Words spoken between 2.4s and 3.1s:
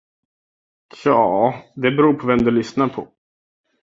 du lyssnar på.